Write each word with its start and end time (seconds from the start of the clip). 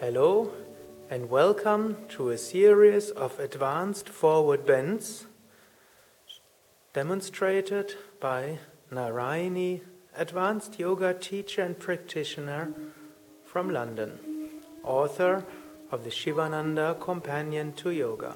Hello 0.00 0.52
and 1.08 1.30
welcome 1.30 1.96
to 2.08 2.30
a 2.30 2.36
series 2.36 3.10
of 3.10 3.38
advanced 3.38 4.08
forward 4.08 4.66
bends 4.66 5.26
demonstrated 6.92 7.94
by 8.18 8.58
Narayani, 8.90 9.82
advanced 10.16 10.80
yoga 10.80 11.14
teacher 11.14 11.62
and 11.62 11.78
practitioner 11.78 12.72
from 13.44 13.70
London, 13.70 14.18
author 14.82 15.44
of 15.92 16.02
the 16.02 16.10
Sivananda 16.10 17.00
Companion 17.00 17.72
to 17.74 17.90
Yoga. 17.90 18.34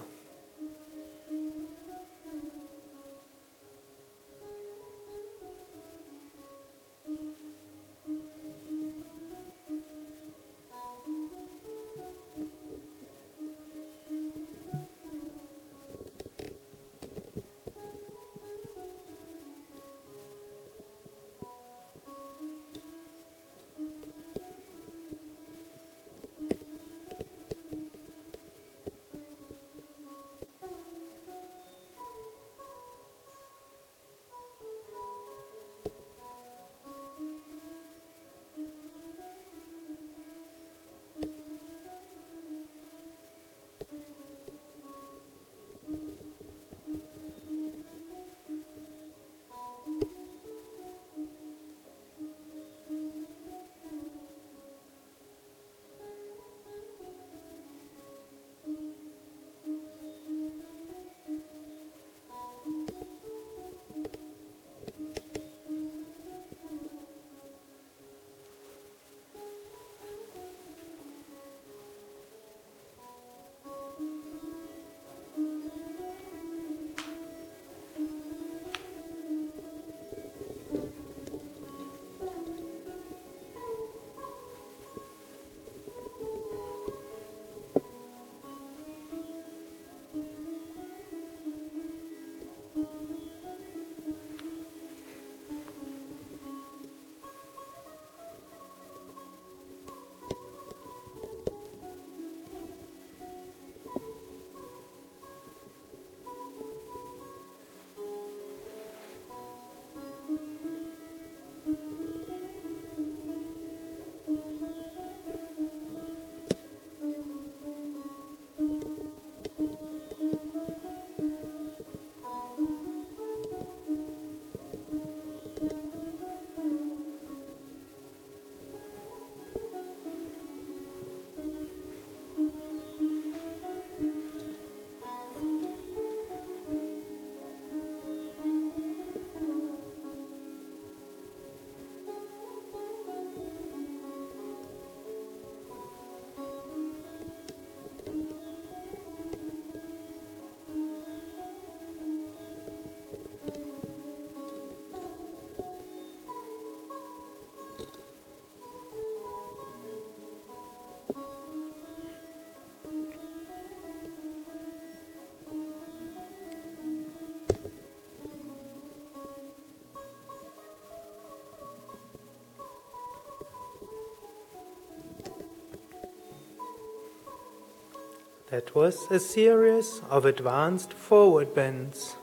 That 178.50 178.74
was 178.74 179.10
a 179.10 179.20
series 179.20 180.00
of 180.08 180.24
advanced 180.24 180.94
forward 180.94 181.52
bends 181.54 182.16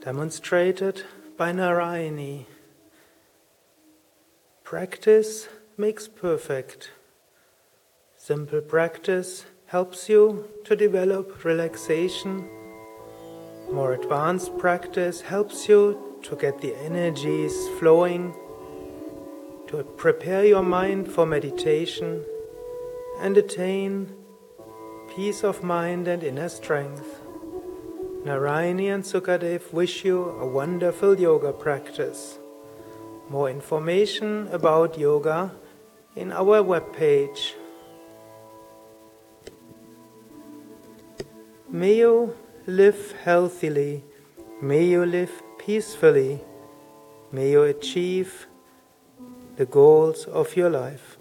demonstrated 0.00 1.02
by 1.36 1.50
Narayani. 1.50 2.46
Practice 4.62 5.48
makes 5.76 6.06
perfect. 6.06 6.92
Simple 8.16 8.60
practice 8.60 9.46
helps 9.66 10.08
you 10.08 10.44
to 10.64 10.76
develop 10.76 11.44
relaxation. 11.44 12.48
More 13.72 13.94
advanced 13.94 14.56
practice 14.58 15.22
helps 15.22 15.68
you 15.68 16.20
to 16.22 16.36
get 16.36 16.60
the 16.60 16.76
energies 16.76 17.66
flowing, 17.80 18.32
to 19.66 19.82
prepare 19.96 20.44
your 20.44 20.62
mind 20.62 21.10
for 21.10 21.26
meditation 21.26 22.24
and 23.20 23.36
attain 23.36 24.14
peace 25.16 25.42
of 25.42 25.62
mind 25.62 26.06
and 26.06 26.22
inner 26.22 26.46
strength. 26.46 27.22
Narayani 28.26 28.92
and 28.94 29.02
Sukadev 29.02 29.72
wish 29.72 30.04
you 30.04 30.24
a 30.38 30.46
wonderful 30.46 31.18
yoga 31.18 31.54
practice. 31.54 32.38
More 33.30 33.48
information 33.48 34.46
about 34.52 34.98
yoga 34.98 35.52
in 36.16 36.32
our 36.32 36.62
webpage. 36.62 37.54
May 41.70 41.94
you 41.94 42.36
live 42.66 43.12
healthily. 43.24 44.04
May 44.60 44.84
you 44.84 45.06
live 45.06 45.32
peacefully. 45.58 46.42
May 47.32 47.52
you 47.52 47.62
achieve 47.62 48.46
the 49.56 49.64
goals 49.64 50.26
of 50.26 50.54
your 50.56 50.68
life. 50.68 51.15